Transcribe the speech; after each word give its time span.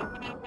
Okay. 0.00 0.38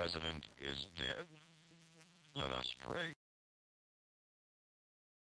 President 0.00 0.46
is 0.58 0.86
dead. 0.96 1.26
Let 2.34 2.50
us 2.52 2.74
pray. 2.88 3.12